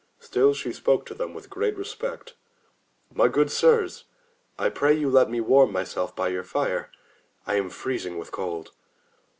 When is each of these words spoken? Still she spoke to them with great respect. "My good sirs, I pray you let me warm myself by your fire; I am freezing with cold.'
Still 0.19 0.55
she 0.55 0.73
spoke 0.73 1.05
to 1.05 1.13
them 1.13 1.35
with 1.35 1.47
great 1.47 1.77
respect. 1.77 2.33
"My 3.13 3.27
good 3.27 3.51
sirs, 3.51 4.05
I 4.57 4.69
pray 4.69 4.93
you 4.95 5.11
let 5.11 5.29
me 5.29 5.39
warm 5.41 5.71
myself 5.71 6.15
by 6.15 6.29
your 6.29 6.43
fire; 6.43 6.89
I 7.45 7.53
am 7.57 7.69
freezing 7.69 8.17
with 8.17 8.31
cold.' 8.31 8.71